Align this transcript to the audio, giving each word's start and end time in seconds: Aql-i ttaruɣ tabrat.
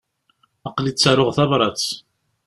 Aql-i 0.67 0.91
ttaruɣ 0.93 1.29
tabrat. 1.37 1.85